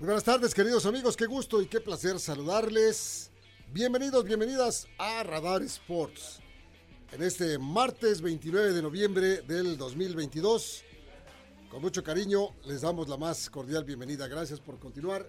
[0.00, 1.14] Buenas tardes, queridos amigos.
[1.14, 3.30] Qué gusto y qué placer saludarles.
[3.70, 6.40] Bienvenidos, bienvenidas a Radar Sports.
[7.12, 10.84] En este martes 29 de noviembre del 2022,
[11.70, 14.26] con mucho cariño, les damos la más cordial bienvenida.
[14.26, 15.26] Gracias por continuar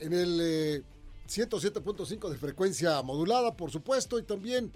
[0.00, 0.84] en el
[1.28, 4.72] 107.5 de frecuencia modulada, por supuesto, y también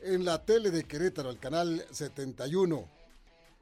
[0.00, 2.88] en la tele de Querétaro, el canal 71.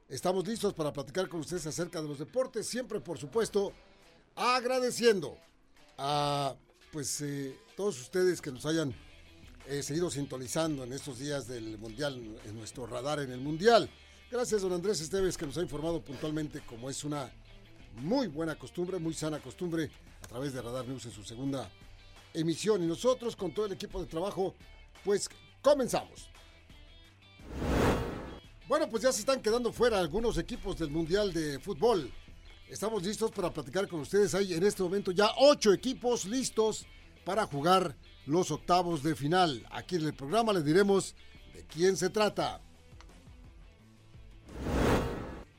[0.07, 3.73] Estamos listos para platicar con ustedes acerca de los deportes, siempre, por supuesto,
[4.35, 5.37] agradeciendo
[5.97, 6.55] a
[6.91, 8.93] pues eh, todos ustedes que nos hayan
[9.67, 12.15] eh, seguido sintonizando en estos días del Mundial,
[12.45, 13.89] en nuestro radar en el Mundial.
[14.29, 17.31] Gracias, don Andrés Esteves, que nos ha informado puntualmente como es una
[17.97, 19.91] muy buena costumbre, muy sana costumbre,
[20.23, 21.69] a través de Radar News en su segunda
[22.33, 22.83] emisión.
[22.83, 24.55] Y nosotros, con todo el equipo de trabajo,
[25.03, 25.29] pues
[25.61, 26.29] comenzamos.
[28.67, 32.11] Bueno, pues ya se están quedando fuera algunos equipos del Mundial de Fútbol.
[32.71, 34.33] Estamos listos para platicar con ustedes.
[34.33, 36.87] Hay en este momento ya ocho equipos listos
[37.25, 39.67] para jugar los octavos de final.
[39.71, 41.13] Aquí en el programa les diremos
[41.53, 42.61] de quién se trata.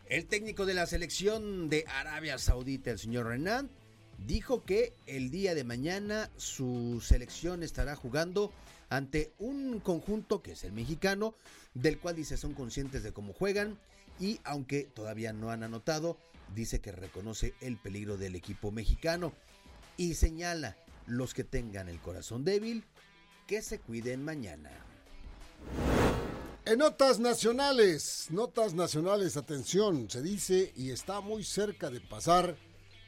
[0.07, 3.69] El técnico de la selección de Arabia Saudita, el señor Renan,
[4.27, 8.51] dijo que el día de mañana su selección estará jugando
[8.89, 11.35] ante un conjunto que es el mexicano,
[11.75, 13.79] del cual dice son conscientes de cómo juegan
[14.19, 16.17] y aunque todavía no han anotado,
[16.55, 19.33] dice que reconoce el peligro del equipo mexicano
[19.97, 22.84] y señala los que tengan el corazón débil
[23.47, 24.71] que se cuiden mañana.
[26.65, 32.56] En notas nacionales, notas nacionales, atención, se dice y está muy cerca de pasar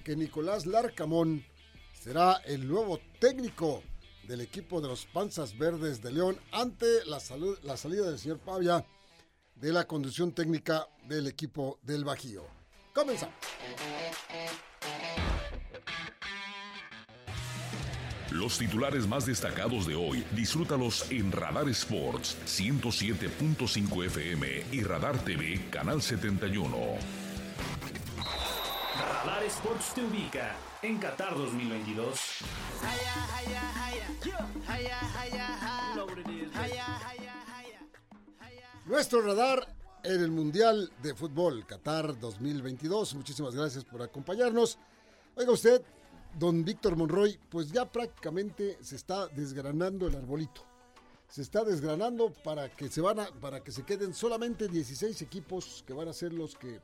[0.04, 1.44] que Nicolás Larcamón
[1.92, 3.82] será el nuevo técnico
[4.26, 8.40] del equipo de los Panzas Verdes de León ante la, salud, la salida del señor
[8.40, 8.84] Pavia
[9.54, 12.53] de la conducción técnica del equipo del Bajío.
[12.94, 13.34] Comenzamos.
[18.30, 25.60] Los titulares más destacados de hoy, disfrútalos en Radar Sports 107.5 FM y Radar TV
[25.70, 26.76] Canal 71.
[29.24, 32.20] Radar Sports te ubica en Qatar 2022.
[38.86, 39.66] Nuestro radar
[40.04, 43.14] en el Mundial de Fútbol Qatar 2022.
[43.14, 44.78] Muchísimas gracias por acompañarnos.
[45.34, 45.82] Oiga usted,
[46.38, 50.62] don Víctor Monroy, pues ya prácticamente se está desgranando el arbolito.
[51.28, 55.82] Se está desgranando para que se van a, para que se queden solamente 16 equipos
[55.86, 56.80] que van a ser los que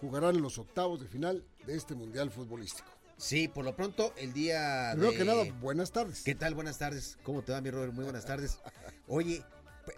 [0.00, 2.88] jugarán los octavos de final de este Mundial futbolístico.
[3.18, 5.18] Sí, por lo pronto, el día Primero de...
[5.18, 6.22] que nada, buenas tardes.
[6.22, 6.54] ¿Qué tal?
[6.54, 7.18] Buenas tardes.
[7.24, 7.92] ¿Cómo te va, mi Robert?
[7.92, 8.58] Muy buenas tardes.
[9.08, 9.44] Oye,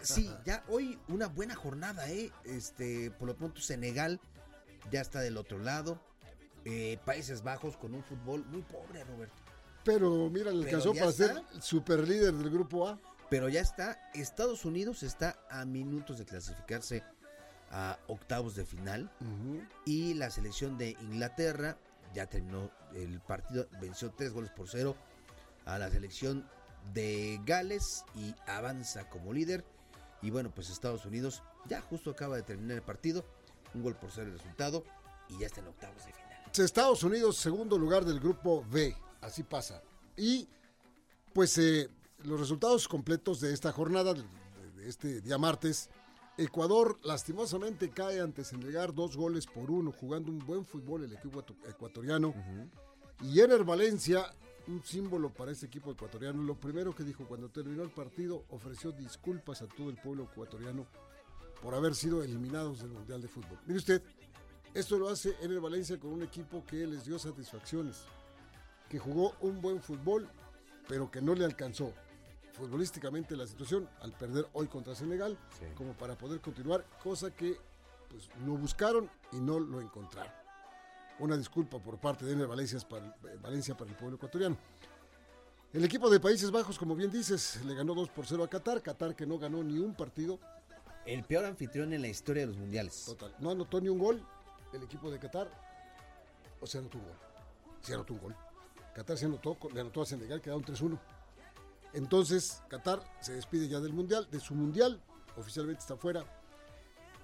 [0.02, 2.30] sí, ya hoy una buena jornada, ¿eh?
[2.44, 4.20] Este, por lo pronto Senegal
[4.90, 6.00] ya está del otro lado.
[6.64, 9.42] Eh, Países Bajos con un fútbol muy pobre, Roberto.
[9.84, 11.34] Pero mira, le alcanzó para está.
[11.34, 12.98] ser super líder del grupo A.
[13.30, 17.04] Pero ya está, Estados Unidos está a minutos de clasificarse
[17.70, 19.10] a octavos de final.
[19.86, 21.78] Y la selección de Inglaterra
[22.12, 24.96] ya terminó el partido, venció tres goles por cero
[25.64, 26.44] a la selección
[26.92, 29.64] de Gales y avanza como líder.
[30.22, 33.24] Y bueno, pues Estados Unidos ya justo acaba de terminar el partido,
[33.74, 34.84] un gol por cero el resultado
[35.28, 36.30] y ya está en octavos de final.
[36.58, 38.94] Estados Unidos, segundo lugar del grupo B.
[39.20, 39.82] Así pasa.
[40.16, 40.48] Y
[41.32, 41.88] pues eh,
[42.24, 44.22] los resultados completos de esta jornada, de,
[44.76, 45.88] de este día martes,
[46.36, 51.44] Ecuador lastimosamente cae ante Senegal dos goles por uno, jugando un buen fútbol el equipo
[51.44, 52.34] ecu- ecuatoriano.
[53.22, 54.24] Y Ener Valencia,
[54.70, 58.92] un símbolo para este equipo ecuatoriano, lo primero que dijo cuando terminó el partido, ofreció
[58.92, 60.86] disculpas a todo el pueblo ecuatoriano
[61.60, 63.58] por haber sido eliminados del Mundial de Fútbol.
[63.66, 64.02] Mire usted,
[64.72, 68.04] esto lo hace Ener Valencia con un equipo que les dio satisfacciones,
[68.88, 70.28] que jugó un buen fútbol,
[70.88, 71.92] pero que no le alcanzó
[72.52, 75.36] futbolísticamente la situación al perder hoy contra Senegal,
[75.74, 77.56] como para poder continuar, cosa que
[78.08, 80.39] pues lo buscaron y no lo encontraron.
[81.20, 84.56] Una disculpa por parte de Ener Valencia para, eh, Valencia para el pueblo ecuatoriano.
[85.72, 88.82] El equipo de Países Bajos, como bien dices, le ganó 2 por 0 a Qatar.
[88.82, 90.40] Qatar que no ganó ni un partido.
[91.04, 93.04] El peor anfitrión en la historia de los mundiales.
[93.04, 93.34] Total.
[93.38, 94.26] No anotó ni un gol
[94.72, 95.48] el equipo de Qatar.
[96.60, 97.16] O se anotó un gol.
[97.82, 98.36] Se anotó un gol.
[98.94, 100.98] Qatar se anotó, le anotó a Senegal, quedaron 3-1.
[101.92, 105.00] Entonces, Qatar se despide ya del Mundial, de su Mundial,
[105.36, 106.24] oficialmente está fuera.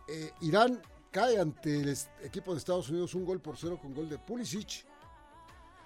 [0.08, 4.08] Eh, Irán cae ante el equipo de Estados Unidos un gol por cero con gol
[4.08, 4.84] de Pulisic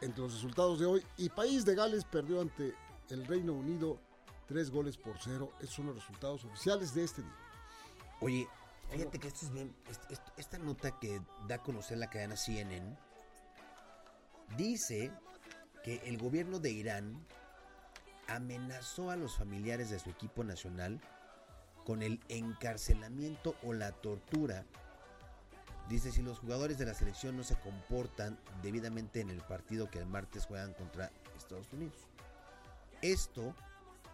[0.00, 1.06] entre los resultados de hoy.
[1.18, 2.74] Y País de Gales perdió ante
[3.10, 3.98] el Reino Unido
[4.46, 5.52] tres goles por cero.
[5.60, 7.36] Esos son los resultados oficiales de este día.
[8.20, 8.48] Oye,
[8.90, 9.74] fíjate que esto es bien.
[9.88, 12.96] est- est- Esta nota que da a conocer la cadena CNN
[14.56, 15.12] Dice
[15.84, 17.24] que el gobierno de Irán
[18.26, 21.00] amenazó a los familiares de su equipo nacional
[21.84, 24.64] con el encarcelamiento o la tortura.
[25.90, 29.98] Dice si los jugadores de la selección no se comportan debidamente en el partido que
[29.98, 32.06] el martes juegan contra Estados Unidos.
[33.02, 33.56] Esto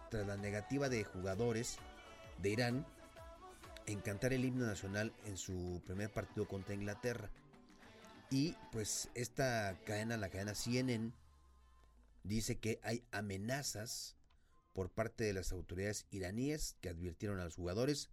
[0.09, 1.77] tras la negativa de jugadores
[2.41, 2.87] de Irán
[3.85, 7.29] en cantar el himno nacional en su primer partido contra Inglaterra.
[8.31, 11.11] Y pues esta cadena, la cadena CNN,
[12.23, 14.15] dice que hay amenazas
[14.73, 18.09] por parte de las autoridades iraníes que advirtieron a los jugadores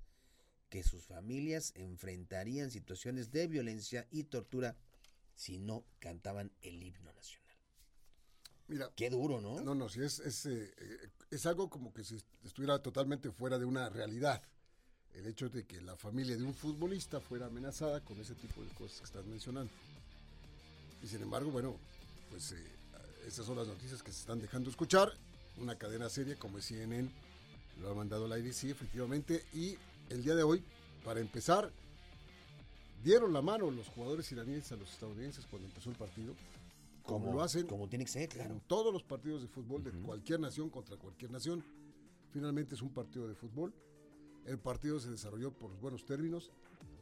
[0.69, 4.76] que sus familias enfrentarían situaciones de violencia y tortura
[5.34, 7.44] si no cantaban el himno nacional.
[8.69, 9.61] Mira, Qué duro, ¿no?
[9.61, 13.58] No, no, sí, es, es, eh, eh, es algo como que si estuviera totalmente fuera
[13.58, 14.43] de una realidad.
[15.12, 18.69] El hecho de que la familia de un futbolista fuera amenazada con ese tipo de
[18.70, 19.72] cosas que estás mencionando.
[21.02, 21.76] Y sin embargo, bueno,
[22.31, 22.76] pues eh,
[23.26, 25.12] estas son las noticias que se están dejando escuchar.
[25.58, 27.11] Una cadena seria como es CNN
[27.81, 29.44] lo ha mandado la IDC, efectivamente.
[29.52, 29.76] Y
[30.11, 30.62] el día de hoy,
[31.05, 31.71] para empezar,
[33.03, 36.35] dieron la mano los jugadores iraníes a los estadounidenses cuando empezó el partido.
[37.03, 38.55] Como, lo hacen Como tiene que ser, claro.
[38.55, 41.62] en todos los partidos de fútbol de cualquier nación contra cualquier nación.
[42.33, 43.75] Finalmente es un partido de fútbol.
[44.47, 46.50] El partido se desarrolló por buenos términos.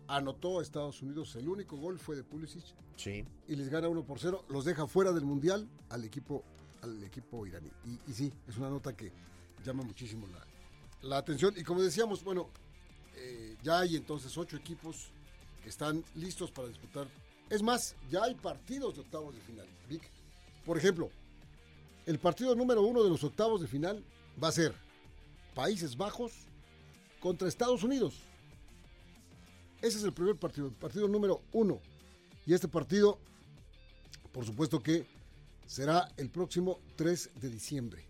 [0.08, 1.36] Anotó a Estados Unidos.
[1.36, 2.64] El único gol fue de Pulisic
[2.96, 3.24] Sí.
[3.46, 4.44] y les gana 1 por 0.
[4.48, 6.42] Los deja fuera del mundial al equipo,
[6.82, 7.70] al equipo iraní.
[7.86, 9.12] Y, y sí, es una nota que
[9.64, 10.44] llama muchísimo la,
[11.08, 11.54] la atención.
[11.56, 12.50] Y como decíamos, bueno,
[13.16, 15.10] eh, ya hay entonces ocho equipos
[15.62, 17.08] que están listos para disputar.
[17.50, 19.66] Es más, ya hay partidos de octavos de final.
[19.88, 20.02] Vic.
[20.64, 21.10] Por ejemplo,
[22.06, 24.02] el partido número uno de los octavos de final
[24.42, 24.74] va a ser
[25.54, 26.32] Países Bajos
[27.20, 28.14] contra Estados Unidos.
[29.80, 31.80] Ese es el primer partido, el partido número uno.
[32.46, 33.18] Y este partido,
[34.32, 35.06] por supuesto que
[35.66, 38.04] será el próximo 3 de diciembre.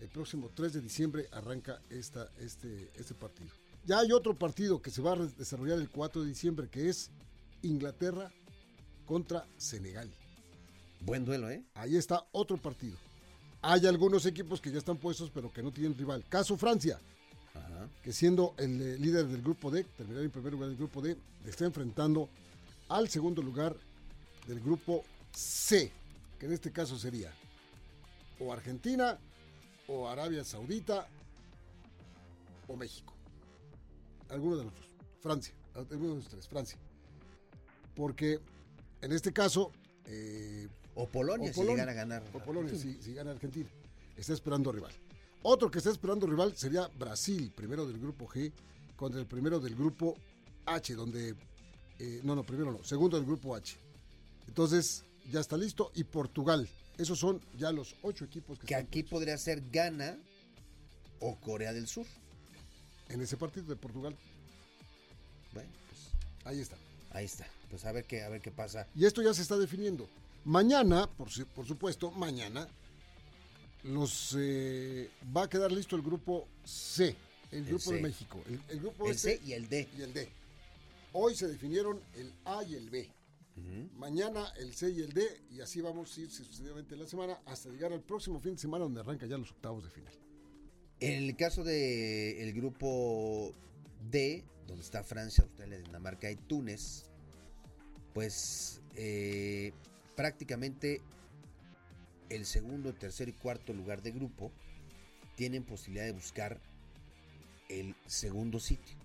[0.00, 3.61] El próximo 3 de diciembre arranca esta, este, este partido.
[3.84, 7.10] Ya hay otro partido que se va a desarrollar el 4 de diciembre, que es
[7.62, 8.30] Inglaterra
[9.06, 10.10] contra Senegal.
[11.00, 11.64] Buen duelo, ¿eh?
[11.74, 12.96] Ahí está otro partido.
[13.60, 16.24] Hay algunos equipos que ya están puestos, pero que no tienen rival.
[16.28, 17.00] Caso Francia,
[17.54, 17.88] Ajá.
[18.02, 21.16] que siendo el eh, líder del grupo D, terminar en primer lugar del grupo D,
[21.44, 22.28] le está enfrentando
[22.88, 23.76] al segundo lugar
[24.46, 25.92] del grupo C,
[26.38, 27.32] que en este caso sería
[28.38, 29.18] o Argentina,
[29.86, 31.06] o Arabia Saudita,
[32.66, 33.11] o México.
[34.32, 34.84] Alguno de los dos.
[35.20, 36.78] Francia, alguno de los tres, Francia.
[37.94, 38.40] Porque
[39.02, 39.70] en este caso,
[40.06, 42.22] eh, O Polonia, o si llegan a ganar.
[42.32, 43.68] o Polonia, si, si gana Argentina.
[44.16, 44.92] Está esperando rival.
[45.42, 48.52] Otro que está esperando rival sería Brasil, primero del grupo G,
[48.96, 50.16] contra el primero del grupo
[50.66, 51.34] H, donde.
[51.98, 53.76] eh, no, no, primero no, segundo del grupo H.
[54.48, 55.92] Entonces, ya está listo.
[55.94, 56.68] Y Portugal.
[56.98, 60.18] Esos son ya los ocho equipos que, Que están aquí podría ser Ghana
[61.20, 62.06] o Corea del Sur.
[63.12, 64.16] En ese partido de Portugal.
[65.52, 66.00] Bueno, pues
[66.44, 66.76] Ahí está.
[67.10, 67.46] ahí está.
[67.70, 68.86] Pues a ver qué, a ver qué pasa.
[68.94, 70.08] Y esto ya se está definiendo.
[70.44, 72.66] Mañana, por, su- por supuesto, mañana
[73.84, 77.14] los eh, va a quedar listo el grupo C,
[77.50, 78.02] el grupo de C.
[78.02, 78.42] México.
[78.48, 79.88] El, el grupo El este C y el D.
[79.98, 80.28] y el D.
[81.12, 83.10] Hoy se definieron el A y el B.
[83.98, 87.68] Mañana el C y el D, y así vamos a ir sucesivamente la semana hasta
[87.68, 90.12] llegar al próximo fin de semana donde arranca ya los octavos de final.
[91.02, 93.52] En el caso del el grupo
[94.08, 97.06] D, donde está Francia, Australia, Dinamarca y Túnez,
[98.14, 99.72] pues eh,
[100.14, 101.00] prácticamente
[102.28, 104.52] el segundo, tercer y cuarto lugar de grupo
[105.34, 106.60] tienen posibilidad de buscar
[107.68, 108.96] el segundo sitio.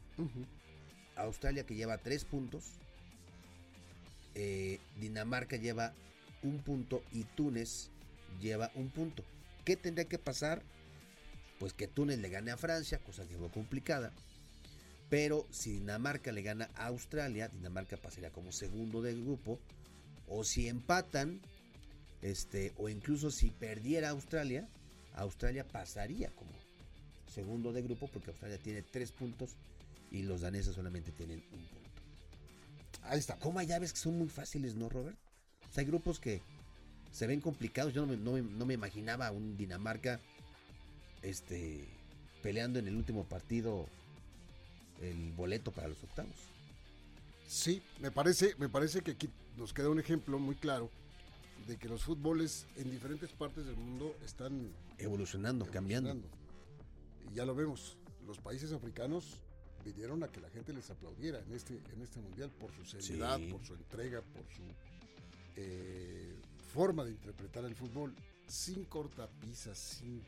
[1.16, 2.74] Australia que lleva tres puntos,
[4.36, 5.96] eh, Dinamarca lleva
[6.44, 7.90] un punto y Túnez
[8.40, 9.24] lleva un punto.
[9.66, 10.62] ¿Qué tendría que pasar?
[11.60, 14.12] Pues que Túnez le gane a Francia, cosa que fue complicada.
[15.10, 19.60] Pero si Dinamarca le gana a Australia, Dinamarca pasaría como segundo del grupo.
[20.28, 21.40] O si empatan,
[22.22, 24.68] este, o incluso si perdiera Australia,
[25.16, 26.52] Australia pasaría como
[27.34, 29.52] segundo de grupo porque Australia tiene tres puntos
[30.12, 32.02] y los daneses solamente tienen un punto.
[33.04, 33.38] Ahí está.
[33.38, 35.18] ¿Cómo hay llaves que son muy fáciles, no, Robert?
[35.70, 36.42] O sea, hay grupos que
[37.12, 37.94] se ven complicados.
[37.94, 40.20] Yo no me, no me- no me imaginaba un Dinamarca
[41.22, 41.88] este,
[42.42, 43.88] peleando en el último partido
[45.02, 46.36] el boleto para los octavos.
[47.48, 50.90] Sí, me parece, me parece que aquí nos queda un ejemplo muy claro
[51.68, 56.16] de que los fútboles en diferentes partes del mundo están Evolucionando, cambiando.
[57.32, 59.40] Y ya lo vemos, los países africanos
[59.86, 63.38] vinieron a que la gente les aplaudiera en este, en este mundial por su seriedad,
[63.38, 63.48] Sí.
[63.52, 64.64] por su entrega, por su
[65.56, 66.36] eh,
[66.74, 68.14] forma de interpretar el fútbol
[68.48, 70.22] sin cortapisas, sin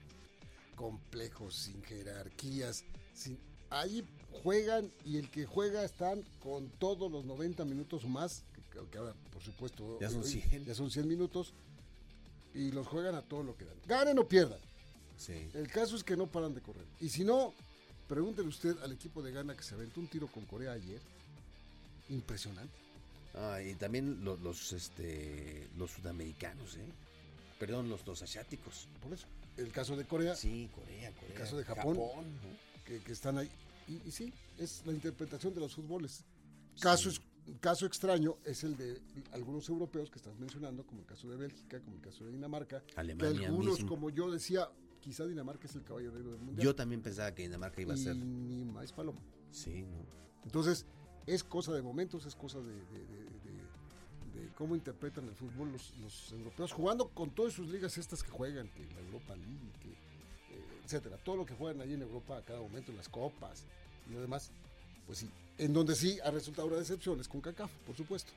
[0.80, 3.38] complejos, sin jerarquías, sin
[3.70, 4.02] ahí
[4.44, 8.98] juegan y el que juega están con todos los 90 minutos o más, que, que
[8.98, 10.64] ahora por supuesto Ya son hoy 100.
[10.64, 11.54] ya son 100 minutos
[12.54, 13.76] y los juegan a todo lo que dan.
[13.88, 14.60] Ganen o pierdan.
[15.18, 15.50] Sí.
[15.54, 16.86] El caso es que no paran de correr.
[17.02, 17.54] Y si no,
[18.08, 21.02] pregúntele usted al equipo de Ghana que se aventó un tiro con Corea ayer.
[22.08, 22.74] Impresionante.
[23.36, 26.88] Ah, y también los, los, este, los sudamericanos, ¿eh?
[27.60, 28.88] Perdón, los, los asiáticos.
[29.04, 29.28] Por eso.
[29.60, 31.36] El caso de Corea, Sí, Corea, Corea.
[31.36, 31.98] caso de Japón.
[31.98, 32.10] ¿no?
[32.86, 33.50] que, que están ahí.
[33.88, 36.24] Y, y sí, es la interpretación de los fútboles.
[36.80, 37.22] Caso, es-
[37.60, 39.02] caso extraño es el de
[39.32, 42.82] algunos europeos que estás mencionando, como el caso de Bélgica, como el caso de Dinamarca.
[42.84, 43.90] que Alemania algunos, mismo.
[43.90, 44.70] como yo decía,
[45.02, 46.64] quizá Dinamarca es el caballo negro del mundial.
[46.66, 48.16] Yo también pensaba que Dinamarca iba a y ser.
[48.16, 49.20] ni más paloma.
[49.52, 50.06] Sí, ¿no?
[50.46, 50.86] Entonces,
[51.28, 52.74] es cosa de momentos, es cosa de
[54.60, 58.68] cómo interpretan el fútbol los, los europeos, jugando con todas sus ligas estas que juegan,
[58.68, 62.42] que la Europa League, que, eh, etcétera, todo lo que juegan ahí en Europa a
[62.44, 63.64] cada momento, en las copas
[64.10, 64.52] y lo demás,
[65.08, 65.30] pues sí.
[65.58, 68.34] En donde sí ha resultado una decepción es con CACAF, por supuesto.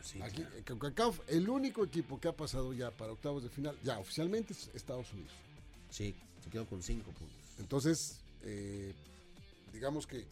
[0.00, 0.56] Sí, Aquí, claro.
[0.56, 3.98] eh, con CACAF, el único equipo que ha pasado ya para octavos de final, ya
[3.98, 5.32] oficialmente, es Estados Unidos.
[5.90, 6.14] Sí,
[6.44, 7.36] se quedó con cinco puntos.
[7.58, 8.94] Entonces, eh,
[9.72, 10.24] digamos que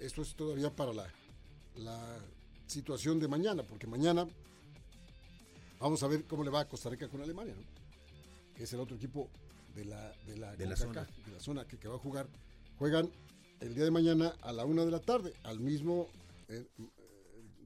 [0.00, 1.08] esto es todavía para la,
[1.76, 2.18] la
[2.66, 4.26] situación de mañana, porque mañana
[5.82, 7.62] vamos a ver cómo le va a Costa Rica con Alemania, ¿no?
[8.56, 9.28] que es el otro equipo
[9.74, 12.28] de la, de la, De la CONCACAF, de la zona que, que va a jugar.
[12.78, 13.10] Juegan
[13.60, 16.08] el día de mañana a la una de la tarde, al mismo...
[16.48, 16.84] eh, eh,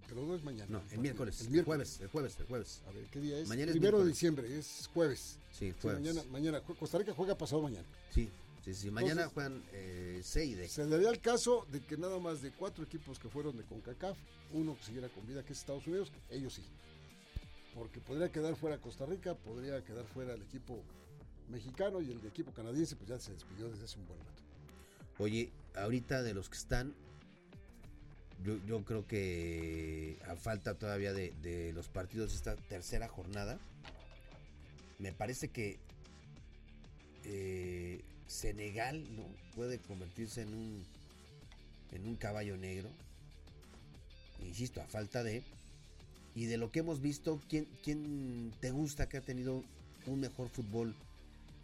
[0.09, 0.67] pero no es mañana.
[0.71, 1.41] No, el miércoles.
[1.41, 2.83] El jueves, el jueves, el jueves.
[2.87, 3.49] A ver, ¿qué día es?
[3.49, 5.39] Mañana es Primero de diciembre, es jueves.
[5.51, 6.27] Sí, Sí, jueves.
[6.31, 7.85] mañana, Costa Rica juega pasado mañana.
[8.15, 8.31] Sí,
[8.65, 8.91] sí, sí.
[8.93, 10.69] Mañana Entonces- juegan eh, Seide.
[10.69, 14.17] Se daría el caso de que nada más de cuatro equipos que fueron de CONCACAF,
[14.53, 16.63] uno que siguiera con vida, que es Estados Unidos, ellos sí.
[17.77, 20.83] Porque podría quedar fuera Costa Rica, podría quedar fuera el equipo
[21.49, 24.43] mexicano y el equipo canadiense, pues ya se despidió desde hace un buen rato.
[25.19, 26.95] Oye, ahorita de los que están,
[28.43, 33.59] yo, creo que a falta todavía de, de los partidos de esta tercera jornada,
[34.99, 35.79] me parece que
[37.25, 39.25] eh, Senegal ¿no?
[39.55, 40.87] puede convertirse en un,
[41.93, 42.89] en un caballo negro.
[44.41, 45.43] Insisto, a falta de...
[46.37, 49.65] Y de lo que hemos visto, ¿quién, quién te gusta que ha tenido
[50.07, 50.95] un mejor fútbol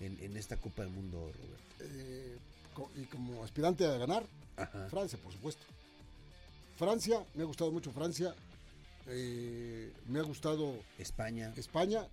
[0.00, 1.62] en, en esta Copa del Mundo, Roberto?
[1.80, 2.38] Eh,
[2.96, 4.24] y como aspirante a ganar,
[4.56, 4.88] Ajá.
[4.88, 5.62] Francia, por supuesto.
[6.78, 8.34] Francia, me ha gustado mucho Francia,
[9.08, 11.52] eh, me ha gustado España.
[11.56, 12.06] España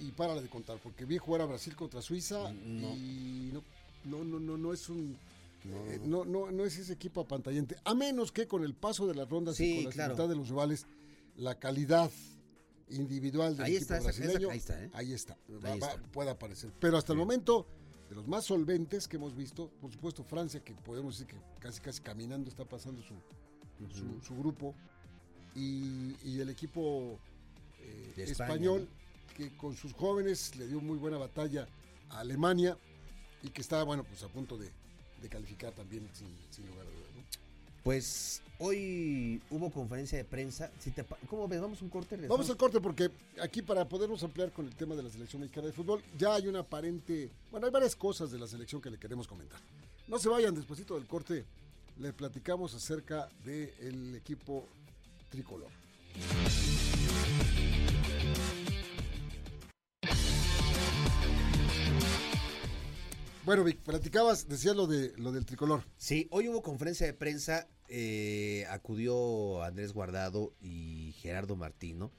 [0.00, 2.96] y párale de contar, porque vi jugar a Brasil contra Suiza no.
[2.96, 3.62] y no,
[4.04, 5.16] no, no, no, no es un...
[5.64, 9.06] No, eh, no, no, no, es ese equipo apantallante, a menos que con el paso
[9.06, 10.08] de las rondas Sí, y con la claro.
[10.14, 10.86] dificultad de los rivales,
[11.36, 12.10] la calidad
[12.88, 14.90] individual del Ahí equipo está, esa- esa- brasileño, ahí está, ¿eh?
[14.92, 16.02] ahí está, va- Ahí va- está.
[16.12, 16.72] puede aparecer.
[16.80, 17.66] Pero hasta el momento,
[18.10, 21.80] de los más solventes que hemos visto, por supuesto Francia, que podemos decir que casi
[21.80, 23.14] casi caminando está pasando su,
[23.94, 24.74] su, su grupo,
[25.54, 27.18] y, y el equipo
[27.80, 28.88] eh, España, español,
[29.36, 31.66] que con sus jóvenes le dio muy buena batalla
[32.10, 32.76] a Alemania
[33.42, 34.70] y que está, bueno, pues a punto de,
[35.20, 37.10] de calificar también sin, sin lugar a dudas.
[37.16, 37.22] ¿no?
[37.82, 40.70] Pues hoy hubo conferencia de prensa.
[41.28, 41.60] ¿Cómo ves?
[41.60, 42.16] Vamos a un corte.
[42.28, 45.66] Vamos al corte porque aquí para podernos ampliar con el tema de la selección mexicana
[45.66, 48.98] de fútbol, ya hay una aparente, bueno, hay varias cosas de la selección que le
[48.98, 49.60] queremos comentar.
[50.06, 51.44] No se vayan, despuesito del corte
[51.98, 54.66] le platicamos acerca del equipo
[55.28, 55.70] tricolor.
[63.44, 65.82] Bueno, Vic, platicabas, decías lo de lo del tricolor.
[65.96, 67.68] Sí, hoy hubo conferencia de prensa.
[67.88, 72.12] eh, acudió Andrés Guardado y Gerardo Martino.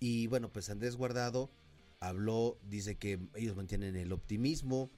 [0.00, 1.50] Y bueno, pues Andrés Guardado
[2.00, 4.90] habló, dice que ellos mantienen el optimismo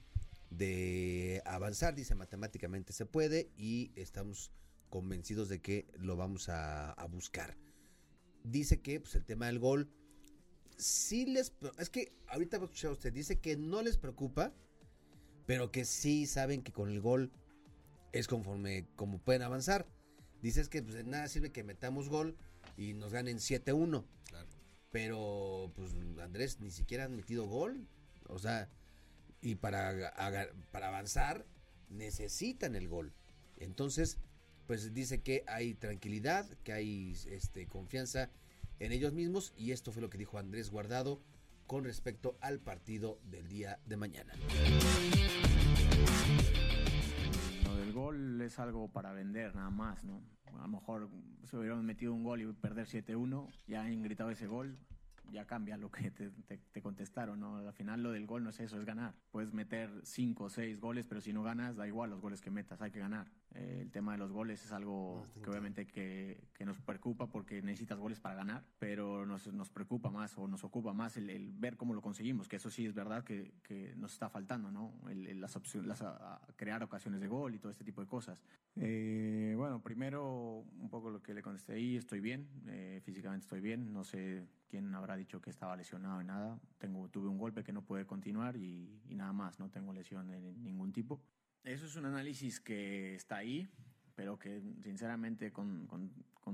[0.49, 4.51] de avanzar, dice matemáticamente se puede y estamos
[4.89, 7.55] convencidos de que lo vamos a, a buscar.
[8.43, 9.91] Dice que pues, el tema del gol,
[10.77, 11.53] sí les...
[11.77, 14.53] Es que ahorita va a escuchar usted, dice que no les preocupa,
[15.49, 17.31] pero que sí saben que con el gol
[18.11, 19.87] es conforme como pueden avanzar.
[20.43, 22.37] Dices que pues, de nada sirve que metamos gol
[22.77, 24.05] y nos ganen 7-1.
[24.27, 24.47] Claro.
[24.91, 27.87] Pero pues Andrés ni siquiera han metido gol.
[28.27, 28.69] O sea,
[29.41, 30.13] y para,
[30.69, 31.47] para avanzar
[31.89, 33.11] necesitan el gol.
[33.57, 34.19] Entonces,
[34.67, 38.29] pues dice que hay tranquilidad, que hay este, confianza
[38.77, 41.19] en ellos mismos y esto fue lo que dijo Andrés Guardado
[41.69, 44.33] con respecto al partido del día de mañana.
[47.63, 50.19] Lo del gol es algo para vender nada más, ¿no?
[50.47, 51.11] A lo mejor
[51.43, 54.79] se hubieran metido un gol y perder 7-1, ya han gritado ese gol,
[55.31, 57.57] ya cambia lo que te, te, contestaron, ¿no?
[57.57, 59.13] Al final lo del gol no es eso, es ganar.
[59.29, 62.49] Puedes meter cinco o seis goles, pero si no ganas, da igual los goles que
[62.49, 63.27] metas, hay que ganar.
[63.55, 67.61] Eh, el tema de los goles es algo que obviamente que, que, nos preocupa porque
[67.63, 71.75] necesitas goles para ganar, pero nos, nos preocupa más o nos ocupa más el, ver
[71.75, 74.93] cómo lo conseguimos, que eso sí es verdad que, que nos está faltando, ¿no?
[75.09, 78.43] El, las opciones, las, a, crear ocasiones de gol y todo este tipo de cosas.
[78.75, 83.61] Eh, bueno, primero un poco lo que le contesté ahí, estoy bien, eh, físicamente estoy
[83.61, 87.63] bien, no sé quién habrá dicho que estaba lesionado en nada, tengo, tuve un golpe
[87.63, 91.19] que no puede continuar y, y nada más, no tengo lesión de ningún tipo.
[91.69, 93.69] Eso es un análisis que está ahí,
[94.15, 95.87] pero que sinceramente, con,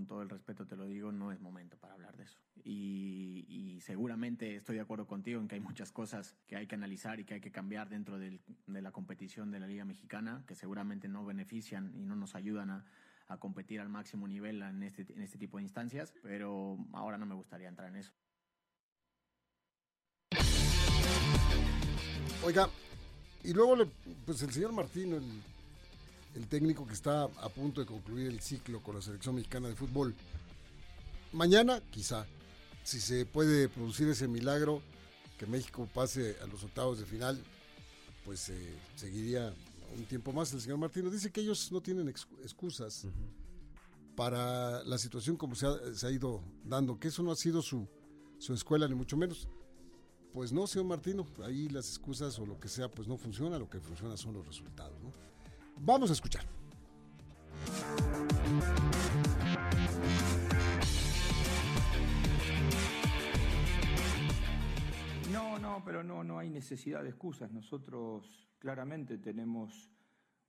[0.10, 2.38] todo el respeto te lo digo, no es momento para hablar de eso.
[2.66, 7.20] Y, seguramente estoy de acuerdo contigo en que hay muchas cosas que hay que analizar
[7.22, 11.08] y que hay que cambiar dentro de la competición de la Liga Mexicana, que seguramente
[11.08, 12.86] no benefician y no nos ayudan a,
[13.28, 17.26] a competir al máximo nivel en este, en este tipo de instancias, pero ahora no
[17.26, 18.12] me gustaría entrar en eso.
[22.44, 22.68] Oiga,
[23.46, 23.78] y luego,
[24.26, 28.96] pues el señor Martín, el, técnico que está a punto de concluir el ciclo con
[28.96, 30.14] la selección mexicana de fútbol,
[31.32, 32.26] mañana quizá,
[32.84, 34.82] si se puede producir ese milagro,
[35.38, 37.42] que México pase a los octavos de final,
[38.26, 39.54] pues eh, seguiría
[39.96, 40.52] un tiempo más.
[40.54, 43.08] El señor Martínez dice que ellos no tienen excusas
[44.16, 47.62] para la situación como se ha, se ha, ido dando, que eso no ha sido
[47.62, 47.88] su,
[48.40, 49.48] su escuela, ni mucho menos.
[50.36, 53.70] Pues no, señor Martino, ahí las excusas o lo que sea, pues no funciona, lo
[53.70, 55.00] que funciona son los resultados.
[55.80, 56.44] Vamos a escuchar.
[65.32, 67.50] No, no, pero no, no hay necesidad de excusas.
[67.54, 69.90] Nosotros claramente tenemos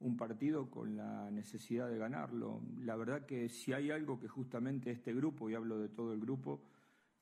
[0.00, 2.60] un partido con la necesidad de ganarlo.
[2.80, 6.18] La verdad que si hay algo que justamente este grupo, y hablo de todo el
[6.18, 6.60] grupo,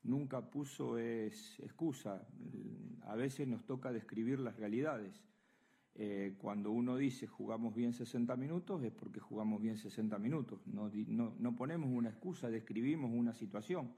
[0.04, 2.26] nunca puso es excusa.
[3.02, 5.24] A veces nos toca describir las realidades.
[5.96, 10.60] Eh, cuando uno dice jugamos bien 60 minutos es porque jugamos bien 60 minutos.
[10.66, 10.90] No,
[11.38, 13.92] no, ponemos una excusa, describimos una situación.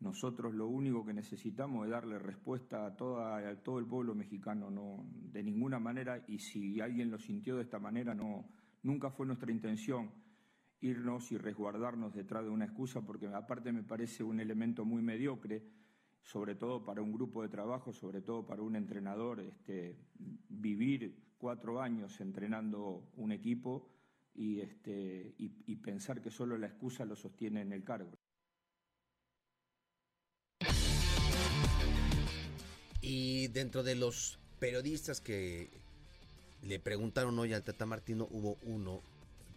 [0.00, 4.70] Nosotros lo único que necesitamos es darle respuesta a, toda, a todo el pueblo mexicano,
[4.70, 8.48] no, de ninguna manera, y si alguien lo sintió de esta manera, no,
[8.84, 10.10] nunca fue nuestra intención
[10.80, 15.64] irnos y resguardarnos detrás de una excusa, porque aparte me parece un elemento muy mediocre,
[16.22, 19.96] sobre todo para un grupo de trabajo, sobre todo para un entrenador, este,
[20.48, 23.90] vivir cuatro años entrenando un equipo
[24.34, 28.12] este, y, pensar que solo la excusa lo sostiene en el cargo.
[33.00, 35.70] Y dentro de los periodistas que
[36.62, 39.00] le preguntaron hoy al Tata Martino, hubo uno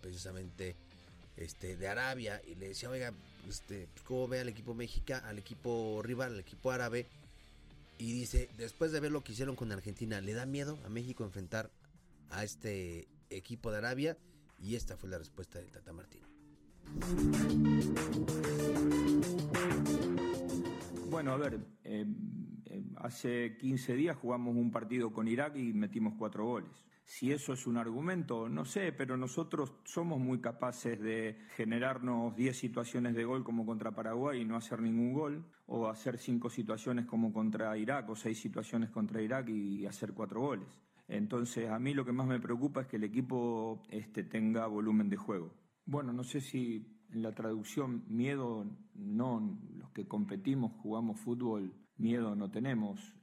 [0.01, 0.75] precisamente
[1.37, 3.13] este, de Arabia y le decía, oiga,
[3.47, 7.07] este, pues, ¿cómo ve al equipo México, al equipo rival, al equipo árabe?
[7.97, 11.23] Y dice, después de ver lo que hicieron con Argentina, ¿le da miedo a México
[11.23, 11.69] enfrentar
[12.31, 14.17] a este equipo de Arabia?
[14.59, 16.21] Y esta fue la respuesta del Tata Martín.
[21.09, 22.05] Bueno, a ver, eh,
[22.65, 26.71] eh, hace 15 días jugamos un partido con Irak y metimos cuatro goles.
[27.13, 32.57] Si eso es un argumento, no sé, pero nosotros somos muy capaces de generarnos 10
[32.57, 37.05] situaciones de gol como contra Paraguay y no hacer ningún gol, o hacer 5 situaciones
[37.05, 40.67] como contra Irak, o 6 situaciones contra Irak y hacer 4 goles.
[41.09, 45.09] Entonces, a mí lo que más me preocupa es que el equipo este, tenga volumen
[45.09, 45.53] de juego.
[45.85, 52.37] Bueno, no sé si en la traducción miedo, no, los que competimos, jugamos fútbol, miedo
[52.37, 53.13] no tenemos,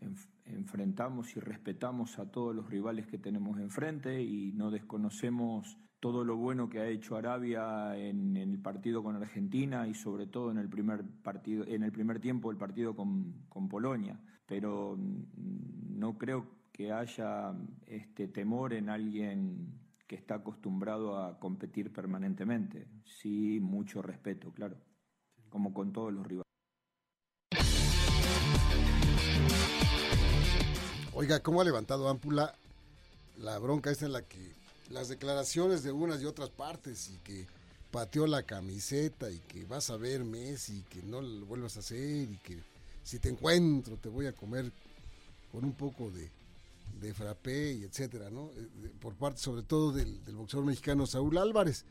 [0.78, 6.36] enfrentamos y respetamos a todos los rivales que tenemos enfrente y no desconocemos todo lo
[6.36, 10.68] bueno que ha hecho Arabia en, el partido con Argentina y sobre todo en el
[10.68, 14.20] primer partido, en el primer tiempo del partido con, con Polonia.
[14.46, 17.52] Pero no creo que haya
[17.88, 22.86] este temor en alguien que está acostumbrado a competir permanentemente.
[23.04, 24.76] Sí, mucho respeto, claro,
[25.48, 26.47] como con todos los rivales.
[31.20, 32.54] Oiga, ¿cómo ha levantado Ámpula
[33.38, 34.54] la bronca esta en la que
[34.88, 37.44] las declaraciones de unas y otras partes y que
[37.90, 41.80] pateó la camiseta y que vas a ver Messi y que no lo vuelvas a
[41.80, 42.62] hacer y que
[43.02, 44.70] si te encuentro te voy a comer
[45.50, 46.30] con un poco de,
[47.00, 48.52] de frappé y etcétera, ¿no?
[48.54, 51.84] Eh, por parte sobre todo del, del boxeador mexicano Saúl Álvarez.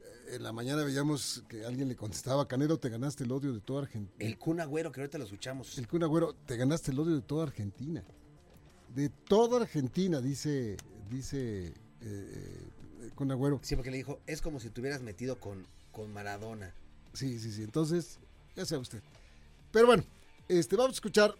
[0.00, 3.60] Eh, en la mañana veíamos que alguien le contestaba, Canero, te ganaste el odio de
[3.60, 4.14] toda Argentina.
[4.26, 5.76] El Kun Agüero, que ahorita lo escuchamos.
[5.76, 8.02] El Kun Agüero, te ganaste el odio de toda Argentina
[8.94, 10.76] de toda Argentina, dice,
[11.10, 13.60] dice eh, eh, con Agüero.
[13.62, 16.74] Sí, porque le dijo, es como si te hubieras metido con, con Maradona.
[17.12, 17.62] Sí, sí, sí.
[17.62, 18.18] Entonces,
[18.56, 19.02] ya sea usted.
[19.72, 20.04] Pero bueno,
[20.48, 21.34] Este, vamos a escuchar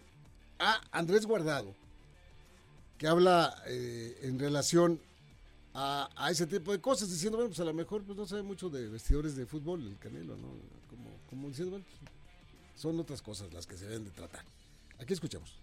[0.57, 1.75] a Andrés Guardado,
[2.97, 5.01] que habla eh, en relación
[5.73, 8.43] a, a, ese tipo de cosas, diciendo, bueno, pues a lo mejor pues, no sabe
[8.43, 10.47] mucho de vestidores de fútbol, el Canelo, ¿no?
[10.89, 12.11] Como, como diciendo, bueno, pues,
[12.81, 14.45] son otras cosas las que se deben de tratar.
[14.99, 15.59] Aquí escuchamos.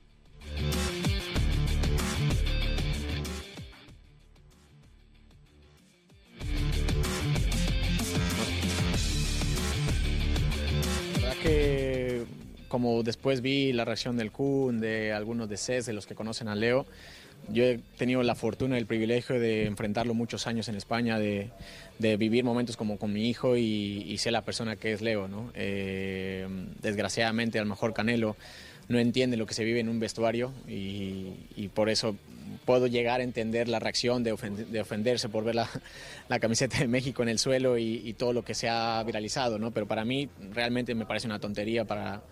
[12.78, 16.46] Como después vi la reacción del Kun, de algunos de CES, de los que conocen
[16.48, 16.86] a Leo,
[17.48, 21.50] yo he tenido la fortuna y el privilegio de enfrentarlo muchos años en España, de,
[21.98, 25.28] de vivir momentos como con mi hijo y, y ser la persona que es Leo.
[25.28, 25.50] ¿no?
[25.54, 26.46] Eh,
[26.80, 28.36] desgraciadamente, a lo mejor Canelo
[28.88, 32.16] no entiende lo que se vive en un vestuario y, por eso
[32.64, 36.88] puedo llegar a entender la reacción de, ofend de ofenderse por ver la, camiseta de
[36.88, 39.70] México en el suelo y, todo lo que se ha viralizado, ¿no?
[39.70, 42.22] Pero para mí realmente me parece una tontería para...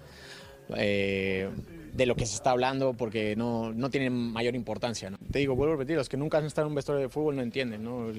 [0.77, 1.49] Eh,
[1.97, 5.11] de lo que se está hablando porque no, no tiene mayor importancia.
[5.11, 5.19] ¿no?
[5.31, 7.37] Te digo, vuelvo a repetir, los que nunca han estado en un vestuario de fútbol
[7.37, 8.11] no entienden, ¿no?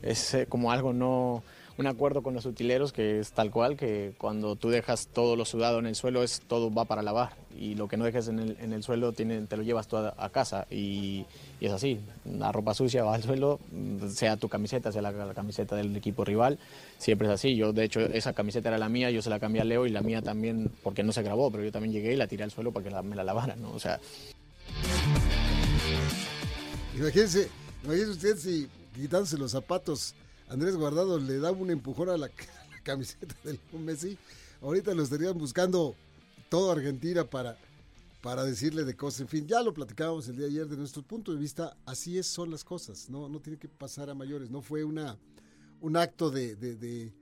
[0.00, 1.42] Es eh, como algo no
[1.78, 5.44] un acuerdo con los utileros que es tal cual, que cuando tú dejas todo lo
[5.44, 8.38] sudado en el suelo, es todo va para lavar y lo que no dejes en
[8.38, 11.24] el, en el suelo te lo llevas tú a, casa y,
[11.60, 13.60] es así, la ropa sucia va al suelo,
[14.08, 16.58] sea tu camiseta, sea la, camiseta del equipo rival,
[16.98, 17.54] siempre es así.
[17.54, 19.90] Yo de hecho esa camiseta era la mía, yo se la cambié a Leo y
[19.90, 22.50] la mía también, porque no se grabó, pero yo también llegué y la tiré al
[22.50, 23.72] suelo para que me la lavaran, ¿no?
[23.72, 24.00] O sea...
[26.96, 27.48] Imagínense,
[27.84, 30.14] imagínense si quitándose los zapatos
[30.52, 34.18] Andrés Guardado le da un empujón a la, a la camiseta del Messi.
[34.60, 35.94] Ahorita lo estarían buscando
[36.50, 37.56] todo Argentina para,
[38.20, 39.22] para decirle de cosas.
[39.22, 41.76] En fin, ya lo platicábamos el día de ayer de nuestro punto de vista.
[41.86, 43.08] Así es, son las cosas.
[43.08, 44.50] No, no tiene que pasar a mayores.
[44.50, 45.18] No fue una,
[45.80, 47.12] un acto de, de, de,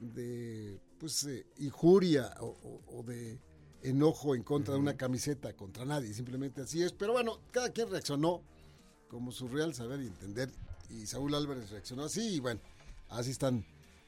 [0.00, 3.38] de pues, eh, injuria o, o, o, de
[3.82, 6.14] enojo en contra de una camiseta contra nadie.
[6.14, 6.92] Simplemente así es.
[6.92, 8.42] Pero bueno, cada quien reaccionó
[9.08, 10.50] como su real saber y entender.
[10.88, 12.60] Y Saúl Álvarez reaccionó así y bueno
[13.08, 13.64] así están,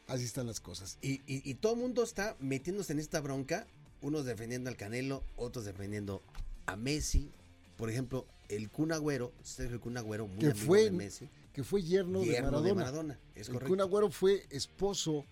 [0.07, 0.99] así están las cosas.
[1.03, 3.67] Y, y, y, todo el mundo está metiéndose en esta bronca,
[4.01, 6.23] unos defendiendo al Canelo, otros defendiendo
[6.67, 7.31] a Messi.
[7.77, 11.29] Por ejemplo, el Kun Agüero, Sergio Kun Agüero, muy que amigo fue, de Messi.
[11.53, 12.75] Que fue yerno, yerno de Maradona.
[12.75, 13.71] De Maradona es el correcto.
[13.71, 15.25] Kun Agüero fue esposo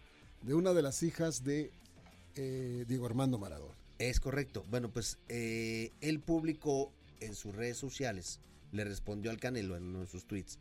[0.42, 1.70] de una de las hijas de
[2.36, 3.74] eh, Diego Armando Maradona.
[3.98, 4.64] Es correcto.
[4.70, 8.40] Bueno, pues eh, él publicó en sus redes sociales,
[8.72, 10.58] le respondió al Canelo en uno de sus tweets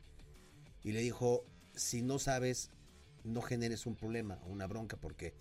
[0.84, 1.44] y le dijo,
[1.76, 2.72] si no sabes
[3.28, 5.34] no generes un problema o una bronca porque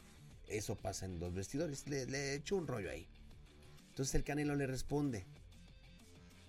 [0.48, 1.88] eso pasa en los vestidores.
[1.88, 3.08] Le, le echó un rollo ahí.
[3.88, 5.24] Entonces el Canelo le responde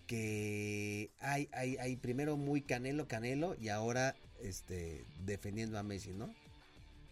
[0.08, 6.34] que hay, hay, hay primero muy Canelo, Canelo y ahora este, defendiendo a Messi, ¿no?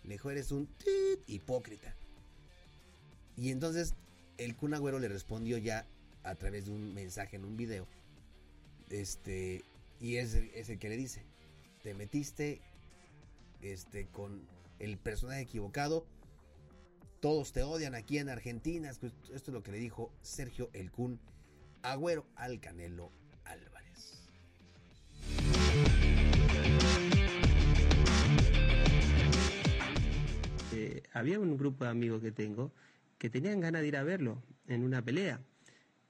[0.03, 0.67] Le dijo, eres un
[1.27, 1.95] hipócrita.
[3.37, 3.93] Y entonces
[4.37, 5.85] el Kun Agüero le respondió ya
[6.23, 7.87] a través de un mensaje en un video.
[8.89, 9.63] Este,
[9.99, 11.23] y es, es el que le dice,
[11.83, 12.61] te metiste
[13.73, 14.47] este, con
[14.79, 16.05] el personaje equivocado.
[17.19, 18.89] Todos te odian aquí en Argentina.
[18.89, 21.19] Esto es lo que le dijo Sergio El Kun
[21.81, 23.11] Agüero al Canelo
[23.45, 24.29] Álvarez.
[30.73, 32.73] Eh, había un grupo de amigos que tengo
[33.17, 35.41] que tenían ganas de ir a verlo en una pelea.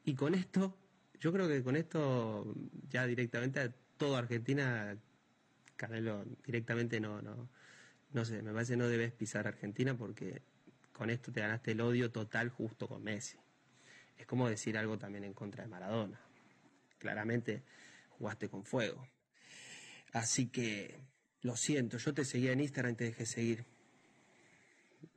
[0.03, 0.77] Y con esto,
[1.19, 2.53] yo creo que con esto
[2.89, 4.97] ya directamente a toda Argentina
[5.75, 7.49] Canelo directamente no, no,
[8.11, 10.41] no sé, me parece no debes pisar Argentina porque
[10.93, 13.37] con esto te ganaste el odio total justo con Messi.
[14.17, 16.19] Es como decir algo también en contra de Maradona.
[16.97, 17.63] Claramente
[18.11, 19.05] jugaste con fuego.
[20.13, 20.97] Así que
[21.41, 23.65] lo siento, yo te seguía en Instagram y te dejé seguir.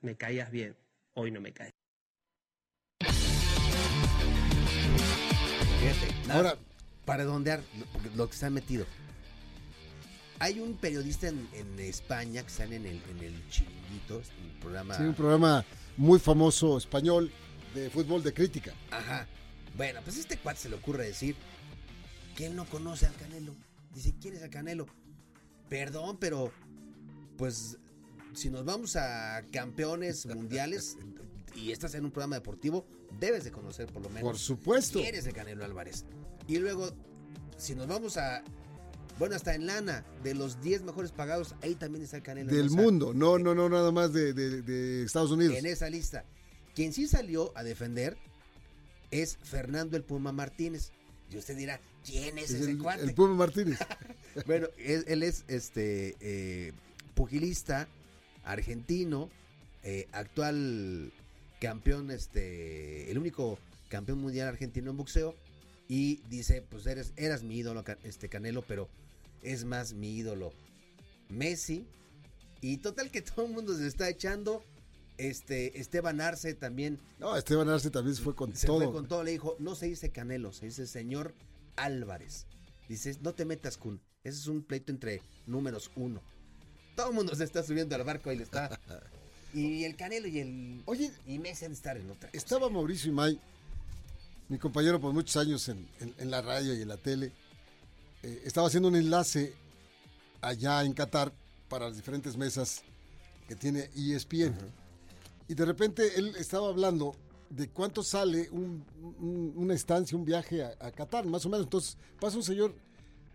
[0.00, 0.76] Me caías bien,
[1.14, 1.72] hoy no me caes.
[5.80, 6.58] Fíjate, ahora
[7.04, 8.84] para redondear lo, lo que se han metido
[10.38, 14.96] hay un periodista en, en, España que sale en el, en el Chiringuito, un programa.
[14.96, 15.64] Sí, un programa
[15.96, 17.30] muy famoso español
[17.74, 18.72] de fútbol de crítica.
[18.90, 19.26] Ajá.
[19.76, 21.36] Bueno, pues este cuate se le ocurre decir
[22.36, 23.54] que él no conoce al Canelo.
[23.94, 24.86] Dice, ¿quién es el Canelo?
[25.68, 26.52] Perdón, pero
[27.36, 27.78] pues
[28.34, 30.96] si nos vamos a campeones mundiales
[31.54, 32.86] y estás en un programa deportivo,
[33.18, 34.22] debes de conocer por lo menos.
[34.22, 35.00] Por supuesto.
[35.00, 36.04] ¿Quién es el Canelo Álvarez?
[36.46, 36.90] Y luego,
[37.56, 38.42] si nos vamos a
[39.18, 42.52] bueno, hasta en lana, de los 10 mejores pagados, ahí también está el Canelo.
[42.52, 45.56] Del mundo, no, no, no, nada más de, de, de, Estados Unidos.
[45.56, 46.24] En esa lista.
[46.74, 48.16] Quien sí salió a defender
[49.10, 50.92] es Fernando el Puma Martínez.
[51.30, 53.02] Y usted dirá, ¿quién es, es ese el, cuate?
[53.02, 53.78] El Puma Martínez.
[54.46, 56.72] bueno, él, él, es este eh,
[57.14, 57.88] pugilista
[58.44, 59.28] argentino,
[59.82, 61.12] eh, actual
[61.60, 65.34] campeón, este, el único campeón mundial argentino en boxeo.
[65.88, 68.88] Y dice, pues eres, eras mi ídolo, este Canelo, pero
[69.42, 70.52] es más mi ídolo
[71.28, 71.86] Messi.
[72.60, 74.62] Y total que todo el mundo se está echando.
[75.16, 78.84] Este, Esteban Arce también No, Esteban Arce también se fue con se todo.
[78.84, 79.24] fue con todo.
[79.24, 81.34] Le dijo, no se dice Canelo, se dice señor
[81.76, 82.46] Álvarez.
[82.88, 84.00] Dices, no te metas, Kun.
[84.22, 86.22] Ese es un pleito entre números uno.
[86.94, 88.78] Todo el mundo se está subiendo al barco, ahí le está.
[89.54, 90.82] Y el Canelo y el.
[90.84, 92.28] Oye, Y Messi han de estar en otra.
[92.28, 92.36] cosa.
[92.36, 93.40] Estaba Mauricio Imay,
[94.50, 97.32] mi compañero por muchos años en, en- en la radio y en la tele.
[98.22, 99.54] Eh, estaba haciendo un enlace
[100.40, 101.32] allá en Qatar
[101.68, 102.82] para las diferentes mesas
[103.48, 104.54] que tiene ESPN.
[105.48, 107.14] Y de repente él estaba hablando
[107.50, 108.84] de cuánto sale un-
[109.20, 111.64] un- una estancia, un viaje a, a Qatar, más o menos.
[111.66, 112.74] Entonces pasa un señor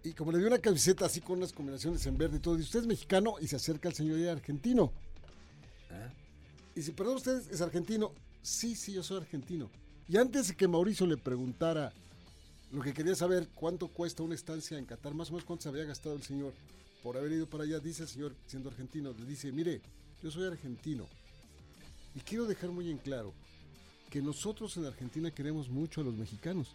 [0.04, 2.68] y como le dio una camiseta así con unas combinaciones en verde y todo, dice,
[2.68, 4.92] usted es mexicano y se acerca al señor y es argentino.
[5.90, 6.12] Ah.
[6.76, 8.12] Y dice, perdón, ¿usted es argentino?
[8.42, 9.70] Sí, sí, yo soy argentino.
[10.08, 11.94] Y antes de que Mauricio le preguntara
[12.74, 15.70] lo que quería saber, cuánto cuesta una estancia en Qatar, más o menos cuánto se
[15.70, 16.54] había gastado el señor
[17.04, 19.80] por haber ido para allá, dice el señor, siendo argentino, le dice, mire,
[20.24, 21.06] yo soy argentino.
[22.16, 23.32] Y quiero dejar muy en claro
[24.10, 26.70] que nosotros en Argentina queremos mucho a los mexicanos.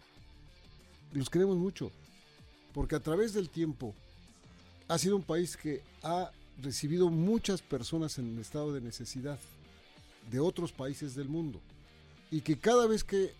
[1.13, 1.91] Los queremos mucho.
[2.73, 3.93] Porque a través del tiempo
[4.87, 6.31] ha sido un país que ha
[6.61, 9.39] recibido muchas personas en estado de necesidad
[10.31, 11.59] de otros países del mundo
[12.31, 13.33] y que cada vez que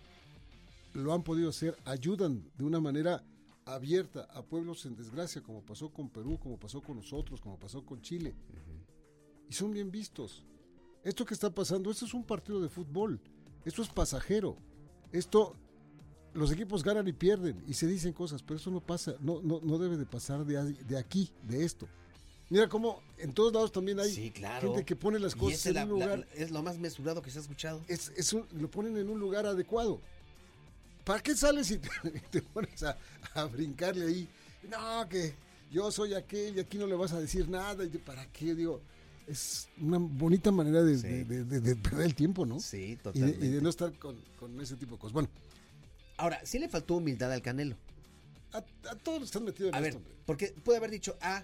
[0.92, 3.22] lo han podido hacer ayudan de una manera
[3.64, 7.84] abierta a pueblos en desgracia como pasó con Perú, como pasó con nosotros, como pasó
[7.84, 8.34] con Chile
[9.48, 10.44] y son bien vistos.
[11.04, 13.20] Esto que está pasando, esto es un partido de fútbol,
[13.64, 14.56] esto es pasajero,
[15.12, 15.54] esto
[16.34, 19.60] los equipos ganan y pierden y se dicen cosas, pero eso no pasa, no, no,
[19.62, 21.88] no debe de pasar de, de aquí, de esto.
[22.50, 24.68] Mira cómo en todos lados también hay Sí, claro.
[24.70, 27.30] gente que pone las cosas en la- un lugar, la- es lo más mesurado que
[27.30, 27.80] se ha escuchado.
[27.86, 30.00] es, es un- lo ponen en un lugar adecuado.
[31.10, 31.88] ¿Para qué sales y te,
[32.30, 32.96] te pones a,
[33.34, 34.28] a brincarle ahí?
[34.70, 35.34] No, que
[35.68, 37.84] yo soy aquel y aquí no le vas a decir nada.
[37.84, 38.54] Y yo, ¿Para qué?
[38.54, 38.80] Digo,
[39.26, 41.08] es una bonita manera de, Sí.
[41.08, 42.60] de- de- de- de perder el tiempo, ¿no?
[42.60, 43.44] Sí, totalmente.
[43.44, 45.12] y de no estar con, con ese tipo de cosas.
[45.14, 45.28] Bueno,
[46.16, 47.74] Ahora, sí le faltó humildad al Canelo.
[48.52, 50.02] a, a todos están metidos en A ver, esto.
[50.26, 51.42] porque puede haber dicho, ah,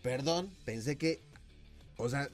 [0.00, 1.20] perdón, pensé que,
[1.96, 2.28] o sea,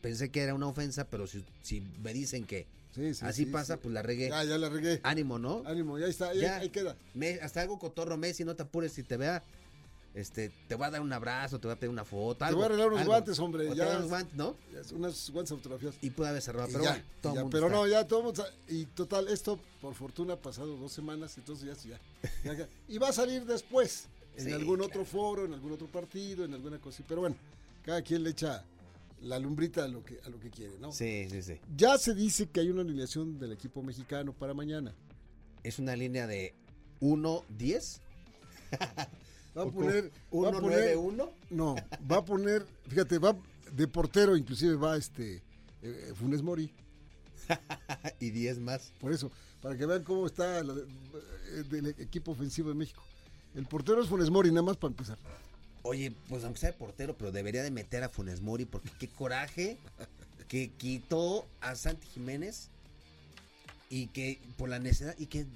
[0.00, 3.50] pensé que era una ofensa, pero si, si me dicen que Sí, sí, así sí,
[3.50, 4.30] pasa, pues la regué.
[4.30, 5.00] Ya, ya la regué.
[5.04, 5.62] Ánimo, ¿no?
[5.66, 6.56] Ánimo, ya está, ya, Ya.
[6.56, 6.96] ahí queda.
[7.14, 9.44] Me- hasta algo cotorro Messi, no te apures si te vea.
[10.14, 12.46] Este, te voy a dar un abrazo, te voy a pedir una foto.
[12.46, 13.12] Te voy a arreglar unos algo.
[13.12, 13.84] guantes, hombre, O te ya.
[13.84, 14.56] voy a dar unos guantes, ¿no?
[14.72, 15.96] Ya, unas guantes autografiadas.
[16.00, 18.22] Y puede haber cerrado, pero ya, bueno, todo ya, mundo pero está- no, ya todo
[18.22, 21.98] mundo Y total, esto por fortuna ha pasado dos semanas, entonces ya,
[22.44, 22.66] ya.
[22.88, 24.06] Y va a salir después,
[24.38, 24.88] en algún claro.
[24.90, 26.94] otro foro, en algún otro partido, en alguna cosa.
[26.96, 27.04] así.
[27.06, 27.36] Pero bueno,
[27.84, 28.64] cada quien le echa
[29.20, 30.92] la lumbrita a lo que, a lo que quiere, ¿no?
[30.92, 31.60] Sí, sí, sí.
[31.76, 34.94] Ya se dice que hay una alineación del equipo mexicano para mañana.
[35.62, 36.54] Es una línea de
[37.00, 38.00] 1-10.
[39.56, 40.12] Va a poner.
[40.30, 41.30] va a 1-9-1.
[41.48, 41.76] No,
[42.10, 43.34] va a poner, fíjate, va
[43.72, 45.42] de portero, inclusive va este
[45.80, 46.70] eh, Funes Mori.
[48.20, 48.92] y 10 más.
[49.00, 49.30] Por eso,
[49.62, 50.64] para que vean cómo está eh,
[51.70, 53.02] del equipo ofensivo de México.
[53.54, 55.18] El portero es Funes Mori, nada más para empezar.
[55.86, 59.08] Oye, pues aunque sea de portero, pero debería de meter a Funes Mori porque qué
[59.08, 59.78] coraje
[60.48, 62.70] que quitó a Santi Jiménez
[63.88, 65.46] y que por la necesidad y que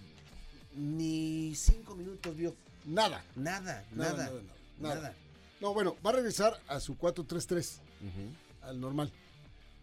[0.76, 3.24] ni cinco minutos vio Nada.
[3.34, 4.42] nada, Nada, nada, nada, nada.
[4.78, 5.14] nada, nada.
[5.60, 8.66] No, bueno, va a regresar a su 4-3-3, Ujú.
[8.68, 9.12] al normal.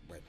[0.07, 0.25] Bueno,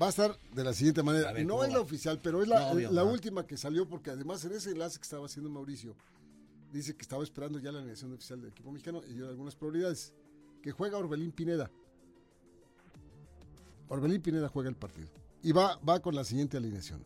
[0.00, 1.32] va a estar de la siguiente manera.
[1.32, 1.74] Ver, no ¿cómo es va?
[1.74, 3.10] la oficial, pero es la, No, obvio, la ajá.
[3.10, 5.94] última que salió, porque además en ese enlace que estaba haciendo Mauricio,
[6.72, 10.12] dice que estaba esperando ya la alineación oficial del equipo mexicano y dio algunas probabilidades.
[10.62, 11.70] Que juega Orbelín Pineda.
[13.88, 15.08] Orbelín Pineda juega el partido.
[15.42, 17.04] Y va, va con la siguiente alineación.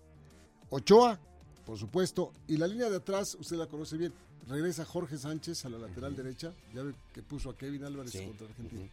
[0.70, 1.20] Ochoa,
[1.66, 4.12] por supuesto, y la línea de atrás, usted la conoce bien.
[4.48, 6.52] Regresa Jorge Sánchez a la lateral derecha.
[6.74, 8.88] Ya ve que puso a Kevin Álvarez Sí, contra Argentina.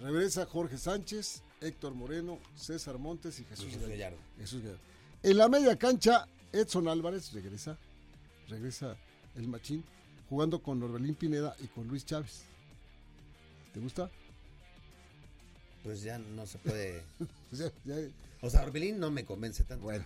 [0.00, 3.88] Regresa Jorge Sánchez, Héctor Moreno, César Montes y Jesús Jesús.
[3.88, 4.18] Gallardo.
[4.38, 4.80] Jesús Gallardo.
[5.22, 7.78] En la media cancha, Edson Álvarez regresa.
[8.48, 8.96] Regresa
[9.34, 9.84] el machín,
[10.28, 12.42] jugando con Orbelín Pineda y con Luis Chávez.
[13.72, 14.10] ¿Te gusta?
[15.82, 17.02] Pues ya no se puede.
[17.52, 17.96] O sea, ya-
[18.40, 19.84] O sea, Orbelín no me convence tanto.
[19.84, 20.04] Bueno.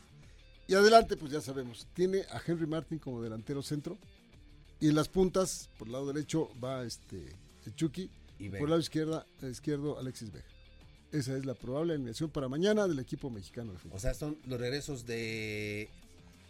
[0.67, 3.97] Y adelante, pues ya sabemos, tiene a Henry Martin como delantero centro.
[4.81, 7.33] Y en las puntas, por el lado derecho, va este
[7.65, 8.11] el Chucky.
[8.39, 10.45] Y por el lado izquierda, izquierdo, Alexis Vega.
[11.11, 13.97] Esa es la probable alineación para mañana del equipo mexicano de fútbol.
[13.97, 15.89] O sea, son los regresos de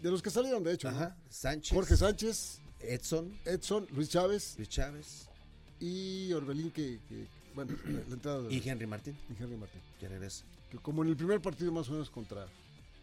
[0.02, 0.90] De los que salieron, de hecho,
[1.30, 5.28] Sánchez, Jorge Sánchez, Edson, Edson, Luis Chávez Luis Chávez
[5.80, 9.80] y Orbelín, que, que, bueno, la, la entrada de y Henry Martín, y Henry Martín.
[10.00, 10.44] que regresa.
[10.70, 12.46] Que como en el primer partido más o menos contra,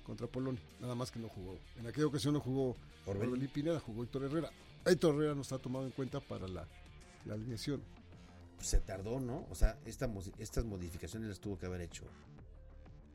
[0.06, 0.62] contra Polonia.
[0.80, 1.58] Nada más que no jugó.
[1.80, 3.30] En aquella ocasión no jugó Orbelín.
[3.34, 4.52] Orbelín Pineda, jugó Héctor Herrera.
[4.86, 6.68] Héctor Herrera no está tomado en cuenta para la,
[7.26, 7.82] la alineación.
[8.58, 9.48] Pues se tardó, ¿no?
[9.50, 12.04] O sea, esta estas modificaciones las tuvo que haber hecho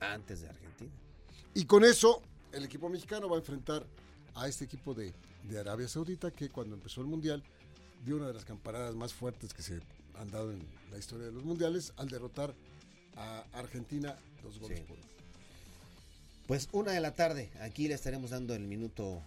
[0.00, 0.90] antes de Argentina.
[1.54, 3.86] Y con eso, el equipo mexicano va a enfrentar
[4.34, 5.12] a este equipo de,
[5.48, 7.42] de Arabia Saudita que cuando empezó el Mundial
[8.04, 9.80] dio una de las campanadas más fuertes que se
[10.18, 12.54] han dado en la historia de los Mundiales al derrotar
[13.16, 14.84] a Argentina dos goles Sí.
[14.86, 15.06] por uno.
[16.46, 19.20] Pues una de la tarde, aquí le estaremos dando el minuto.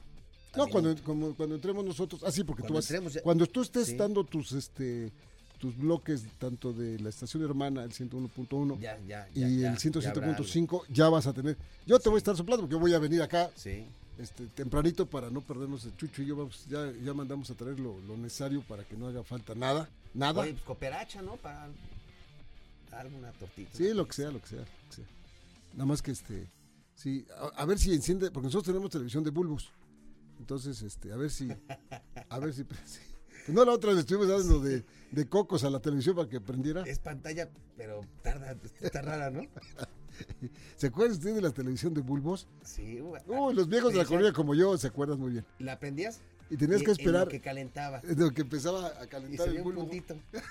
[0.56, 1.04] No, cuando, minuto.
[1.06, 3.96] como- cuando entremos nosotros, ah, sí, porque tú vas, entremos cuando tú estés Sí.
[3.96, 5.12] dando tus, este,
[5.58, 9.76] tus bloques tanto de la estación hermana, el 101.1 Ya, ya, y ya, el ya
[9.78, 13.00] 107.5, ya, vas a tener, yo te voy a estar soplando porque yo voy a
[13.00, 13.86] venir acá Sí.
[14.18, 17.80] Este, tempranito para no perdernos el chucho y yo vamos, ya, ya mandamos a traer
[17.80, 20.42] lo, lo necesario para que no haga falta nada, nada.
[20.42, 21.36] Oye, pues cooperacha, ¿no?
[21.38, 21.70] Para
[22.92, 23.72] alguna tortita.
[23.74, 25.06] Sí, lo que sea, lo que sea, lo que sea.
[25.74, 26.48] Nada más que este,
[26.96, 29.72] sí, a, a ver si enciende, porque nosotros tenemos televisión de bulbos.
[30.40, 31.50] Entonces, este, a ver si,
[32.30, 32.66] a ver si.
[33.46, 36.40] Pues no, la otra le estuvimos dando de, de cocos a la televisión para que
[36.40, 36.84] prendiera.
[36.84, 39.42] Es pantalla, pero tarda, está rara, ¿no?
[40.78, 42.48] ¿Se acuerdan ustedes de la televisión de bulbos?
[42.64, 43.00] Sí.
[43.00, 43.22] güey.
[43.56, 45.46] Los viejos de la colonia como yo se acuerdan muy bien.
[45.60, 48.00] La prendías Y tenías que en lo esperar que calentaba.
[48.04, 49.82] de lo que empezaba a Y calentar se el veía un bulbo.
[49.90, 50.16] puntito.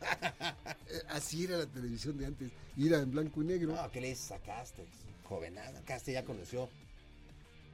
[0.00, 2.52] Eh, Así era la televisión de antes.
[2.76, 3.74] Y era en blanco y negro.
[3.74, 4.84] No, ¿qué le sacaste?
[5.24, 5.82] Jovenada.
[5.84, 6.68] Caste ya conoció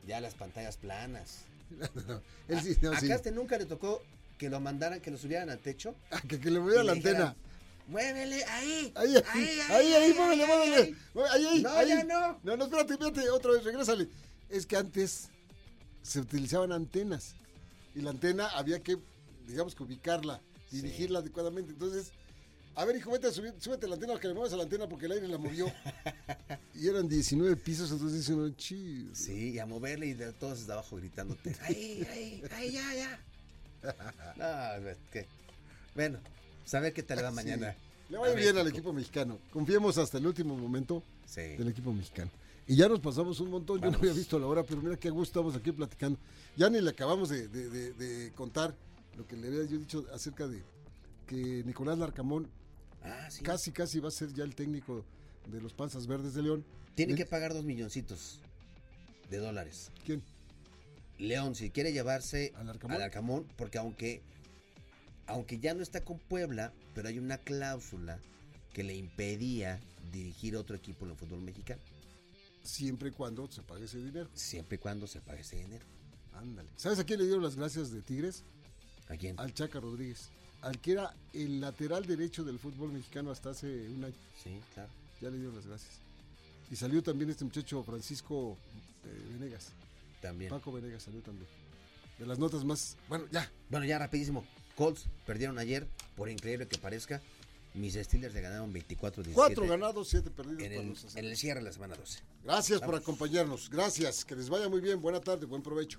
[0.07, 1.44] ya las pantallas planas.
[2.48, 3.09] Él sí, no, ¿A sí.
[3.09, 4.02] Caste nunca le tocó
[4.38, 5.94] que lo mandaran, que lo subieran al techo?
[6.11, 7.37] Ah, que, que le moviera y la antena.
[7.87, 8.92] Muévele ahí.
[8.94, 10.97] Ahí, ahí, ahí, ahí, muévele, muévele.
[11.31, 12.40] Ahí, ahí, No, ya no.
[12.42, 14.09] No, no, espérate, espérate, otra vez, regrésale.
[14.49, 15.29] Es que antes
[16.03, 17.35] se utilizaban antenas.
[17.94, 18.99] Y la antena había que,
[19.47, 21.73] digamos que ubicarla, dirigirla adecuadamente.
[21.73, 22.12] Entonces,
[22.77, 25.12] a ver, hijo, vete súbete la antena, que le muevas a la antena porque el
[25.12, 25.66] aire la movió.
[26.75, 29.11] y eran 19 pisos, entonces dice uno, "Chi".
[29.14, 31.55] Sí, y a moverle y de todos desde abajo gritándote.
[31.62, 33.20] ¡Ahí, ahí, ahí, ya, ya!
[34.37, 35.27] No, es que.
[35.94, 36.18] Bueno,
[36.64, 37.35] saber qué tal va Sí.
[37.37, 37.74] mañana.
[38.11, 39.38] Le va a bien al equipo mexicano.
[39.53, 41.40] Confiemos hasta el último momento Sí.
[41.40, 42.31] del equipo mexicano.
[42.66, 45.11] Y ya nos pasamos un montón, yo no había visto la hora, pero mira qué
[45.11, 46.18] gusto estamos aquí platicando.
[46.57, 48.74] Ya ni le acabamos de, de- de- de contar
[49.16, 50.62] lo que le había yo dicho acerca de
[51.27, 52.48] que Nicolás Larcamón
[53.03, 53.42] Ah, sí.
[53.42, 55.05] casi, casi va a ser ya el técnico
[55.50, 56.64] de los Panzas Verdes de León.
[56.94, 57.16] Tiene ¿Eh?
[57.16, 58.40] que pagar dos milloncitos
[59.31, 59.90] de dólares.
[60.07, 60.22] ¿Quién?
[61.18, 62.96] León, si quiere llevarse ¿Al Arcamón?
[62.96, 64.22] al Arcamón, porque aunque,
[65.26, 68.18] aunque ya no está con Puebla, pero hay una cláusula
[68.72, 69.80] que le impedía
[70.12, 71.80] dirigir otro equipo en el fútbol mexicano,
[72.62, 74.28] Siempre y cuando se pague ese dinero.
[74.32, 75.84] siempre y cuando se pague ese dinero.
[76.32, 76.70] Ándale.
[76.76, 78.42] ¿Sabes a quién le dieron las gracias de Tigres?
[79.08, 79.38] ¿A quién?
[79.38, 80.30] Al Chaca Rodríguez.
[80.62, 84.14] Al que era el lateral derecho del fútbol mexicano hasta hace un año.
[84.42, 84.88] Sí, claro.
[85.20, 86.00] Ya le dieron las gracias.
[86.70, 88.56] Y salió también este muchacho Francisco
[89.04, 89.72] eh, Venegas.
[90.22, 90.48] También.
[90.48, 91.46] Paco Venegas salió también.
[92.18, 92.96] De las notas más.
[93.10, 93.50] Bueno, ya.
[93.68, 94.42] Bueno, ya rapidísimo.
[94.76, 97.20] Colts perdieron ayer, por increíble que parezca.
[97.74, 99.32] Mis Steelers le ganaron 24-17.
[99.32, 102.20] Cuatro ganados, siete perdidos en el, en el cierre de la semana 12.
[102.44, 103.68] Gracias por acompañarnos.
[103.68, 104.24] Gracias.
[104.24, 105.02] Que les vaya muy bien.
[105.02, 105.46] Buena tarde.
[105.46, 105.98] Buen provecho.